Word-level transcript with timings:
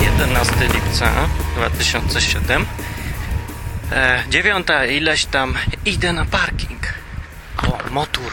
Jedenasty 0.00 0.66
lipca 0.74 1.10
2007 1.56 2.66
e, 3.92 4.24
Dziewiąta 4.30 4.86
ileś 4.86 5.24
tam 5.26 5.54
Idę 5.84 6.12
na 6.12 6.24
parking. 6.24 6.80
O, 7.62 7.78
motor. 7.90 8.32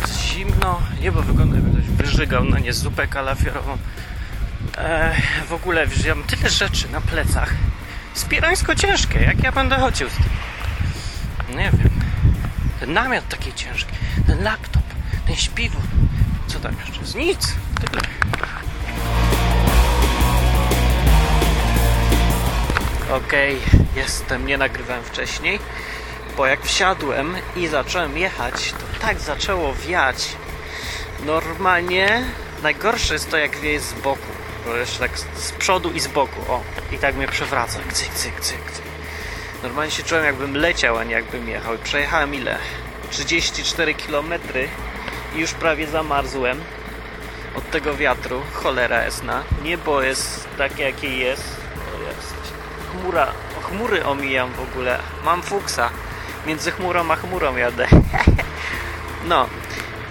Jest 0.00 0.20
zimno 0.20 0.80
Niebo 1.00 1.22
wygląda 1.22 1.56
jakby 1.56 1.70
ktoś 1.82 1.90
wyżygał 1.90 2.44
na 2.44 2.58
nie 2.58 2.72
zupę 2.72 3.06
kalafiorową. 3.06 3.78
E, 4.78 5.14
W 5.48 5.52
ogóle 5.52 5.86
wziąłem 5.86 6.22
tyle 6.24 6.50
rzeczy 6.50 6.88
na 6.92 7.00
plecach. 7.00 7.54
Spierańsko 8.14 8.74
ciężkie 8.74 9.20
Jak 9.20 9.42
ja 9.42 9.52
będę 9.52 9.76
chodził 9.76 10.08
z 10.08 10.12
tym? 10.12 10.24
Nie 11.56 11.70
wiem 11.70 11.87
Ten 12.88 12.94
namiot 12.94 13.28
taki 13.28 13.52
ciężki 13.54 13.92
Ten 14.26 14.42
laptop 14.42 14.82
Ten 15.26 15.36
śpiwór 15.36 15.80
Co 16.46 16.60
tam 16.60 16.76
jeszcze? 16.86 17.00
jest? 17.00 17.14
Nic 17.14 17.54
Tyle 17.80 18.02
Okej, 23.12 23.56
jestem, 23.96 24.46
nie 24.46 24.58
nagrywałem 24.58 25.04
wcześniej, 25.04 25.58
bo 26.36 26.46
jak 26.46 26.62
wsiadłem 26.64 27.34
i 27.56 27.66
zacząłem 27.66 28.18
jechać, 28.18 28.72
to 28.72 29.06
tak 29.06 29.20
zaczęło 29.20 29.74
wiać. 29.74 30.28
Normalnie 31.26 32.22
najgorsze 32.62 33.14
jest 33.14 33.30
to, 33.30 33.36
jak 33.36 33.56
wieje 33.56 33.80
z 33.80 33.92
boku, 33.92 34.26
bo 34.66 34.76
jeszcze 34.76 34.98
tak 34.98 35.18
z- 35.18 35.26
z 35.44 35.52
przodu 35.52 35.90
i 35.90 36.00
z 36.00 36.06
boku, 36.06 36.52
o, 36.52 36.62
i 36.92 36.98
tak 36.98 37.14
mnie 37.16 37.28
przewraca, 37.28 37.78
cyk, 37.92 38.12
cyk, 38.12 38.40
cyk, 38.40 38.70
cyk. 38.70 38.82
Normalnie 39.62 39.90
się 39.92 40.02
czułem, 40.02 40.24
jakbym 40.24 40.56
leciał, 40.56 40.98
a 40.98 41.04
nie 41.04 41.12
jakbym 41.14 41.48
jechał. 41.48 41.78
Przejechałem 41.78 42.34
ile? 42.34 42.58
34 43.10 43.94
km 43.94 44.32
i 45.34 45.40
już 45.40 45.52
prawie 45.52 45.86
zamarzłem 45.86 46.60
od 47.56 47.70
tego 47.70 47.96
wiatru. 47.96 48.42
Cholera 48.52 49.02
jasna. 49.02 49.42
Niebo 49.62 50.02
jest 50.02 50.48
takie, 50.58 50.82
jakie 50.82 51.18
jest. 51.18 51.56
Chmura, 52.92 53.32
chmury 53.62 54.04
omijam 54.04 54.52
w 54.52 54.60
ogóle. 54.60 54.98
Mam 55.24 55.42
fuksa. 55.42 55.90
Między 56.46 56.70
chmurą 56.70 57.10
a 57.10 57.16
chmurą 57.16 57.56
jadę. 57.56 57.86
no. 59.28 59.48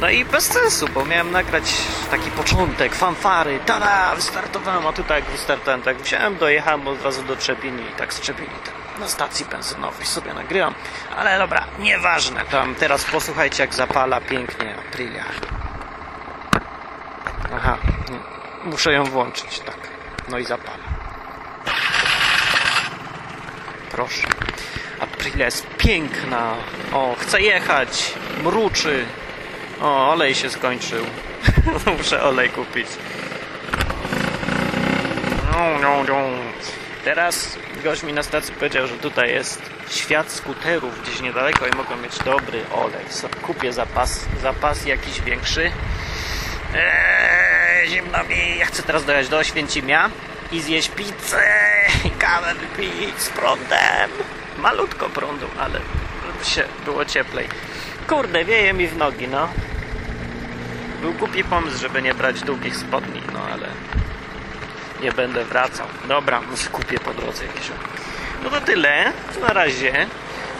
No 0.00 0.10
i 0.10 0.24
bez 0.24 0.44
sensu, 0.44 0.86
bo 0.94 1.04
miałem 1.04 1.30
nagrać 1.30 1.72
taki 2.10 2.30
początek, 2.30 2.94
fanfary, 2.94 3.60
tada, 3.66 4.14
wystartowałem, 4.14 4.86
a 4.86 4.92
tutaj 4.92 5.20
jak 5.20 5.30
wystartowałem, 5.30 5.82
tak 5.82 5.96
wziąłem, 5.96 6.36
dojechałem 6.36 6.88
od 6.88 7.02
razu 7.02 7.22
do 7.22 7.36
Trzebini 7.36 7.82
i 7.82 7.98
tak 7.98 8.14
z 8.14 8.20
Trzebini 8.20 8.54
tam 8.64 8.79
na 9.00 9.08
stacji 9.08 9.46
benzynowej 9.46 10.06
sobie 10.06 10.34
nagrywam, 10.34 10.74
ale 11.16 11.38
dobra, 11.38 11.64
nieważne, 11.78 12.44
tam 12.44 12.74
teraz 12.74 13.04
posłuchajcie 13.04 13.62
jak 13.62 13.74
zapala 13.74 14.20
pięknie 14.20 14.74
Aprilia. 14.78 15.24
Aha, 17.54 17.78
muszę 18.64 18.92
ją 18.92 19.04
włączyć, 19.04 19.60
tak, 19.60 19.76
no 20.28 20.38
i 20.38 20.44
zapala. 20.44 21.00
Proszę. 23.90 24.26
Aprilia 25.00 25.44
jest 25.44 25.66
piękna. 25.66 26.54
O, 26.92 27.16
chcę 27.18 27.42
jechać. 27.42 28.14
Mruczy. 28.42 29.06
O, 29.80 30.10
olej 30.10 30.34
się 30.34 30.50
skończył. 30.50 31.04
Muszę 31.98 32.22
olej 32.22 32.50
kupić. 32.50 32.86
No, 35.52 35.78
no, 35.82 36.04
no. 36.08 36.16
Teraz 37.04 37.58
gość 37.84 38.02
mi 38.02 38.12
na 38.12 38.22
stacji 38.22 38.54
powiedział, 38.54 38.86
że 38.86 38.98
tutaj 38.98 39.30
jest 39.30 39.70
świat 39.90 40.32
skuterów 40.32 41.02
gdzieś 41.02 41.20
niedaleko 41.20 41.66
i 41.66 41.76
mogą 41.76 41.96
mieć 41.96 42.18
dobry 42.18 42.64
olej. 42.72 43.04
Kupię 43.42 43.72
zapas, 43.72 44.24
zapas 44.42 44.86
jakiś 44.86 45.20
większy. 45.20 45.72
Eee, 46.74 47.88
zimno 47.88 48.24
mi. 48.24 48.58
Ja 48.58 48.66
chcę 48.66 48.82
teraz 48.82 49.04
dojechać 49.04 49.28
do 49.28 49.38
Oświęcimia 49.38 50.10
i 50.52 50.60
zjeść 50.60 50.88
pizzę 50.88 51.42
i 52.04 52.10
kawę 52.10 52.54
wypić 52.54 53.20
z 53.20 53.28
prądem. 53.28 54.10
Malutko 54.58 55.08
prądu, 55.08 55.46
ale 55.58 55.80
żeby 56.26 56.44
się 56.44 56.64
było 56.84 57.04
cieplej. 57.04 57.48
Kurde, 58.08 58.44
wieje 58.44 58.72
mi 58.72 58.86
w 58.88 58.96
nogi, 58.96 59.28
no. 59.28 59.48
Był 61.00 61.12
głupi 61.12 61.44
pomysł, 61.44 61.78
żeby 61.78 62.02
nie 62.02 62.14
brać 62.14 62.40
długich 62.40 62.76
spodni, 62.76 63.22
no 63.32 63.40
ale 63.52 63.68
nie 65.02 65.12
będę 65.12 65.44
wracał. 65.44 65.86
Dobra, 66.08 66.40
może 66.40 66.68
kupię 66.68 66.98
po 66.98 67.14
drodze 67.14 67.44
jakieś. 67.46 67.70
No 68.44 68.50
to 68.50 68.60
tyle. 68.60 69.12
Na 69.40 69.52
razie 69.52 70.06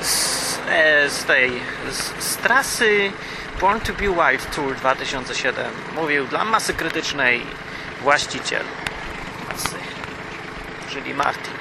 z, 0.00 0.58
e, 0.70 1.10
z 1.10 1.24
tej 1.24 1.52
z, 1.90 2.24
z 2.24 2.36
trasy 2.36 3.12
Born 3.60 3.80
to 3.80 3.92
be 3.92 4.08
Wild 4.08 4.54
Tour 4.54 4.74
2007 4.76 5.66
mówił 5.94 6.26
dla 6.26 6.44
masy 6.44 6.74
krytycznej 6.74 7.42
właściciel 8.02 8.62
masy, 9.48 9.76
czyli 10.90 11.14
Martin. 11.14 11.58